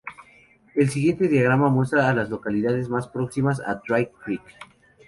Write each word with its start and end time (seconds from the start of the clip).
El 0.73 0.89
siguiente 0.89 1.27
diagrama 1.27 1.69
muestra 1.69 2.09
a 2.09 2.13
las 2.15 2.27
localidades 2.31 2.89
más 2.89 3.07
próximas 3.07 3.59
a 3.61 3.79
Dry 3.87 4.07
Creek. 4.23 4.41